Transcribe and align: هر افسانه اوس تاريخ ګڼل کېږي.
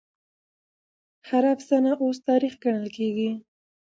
هر 1.29 1.43
افسانه 1.55 1.91
اوس 2.01 2.17
تاريخ 2.27 2.53
ګڼل 2.63 2.87
کېږي. 2.97 3.31